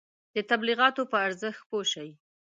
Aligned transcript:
د 0.35 0.37
تبلیغاتو 0.49 1.01
په 1.11 1.17
ارزښت 1.27 1.61
پوه 1.69 1.83
شئ. 1.91 2.09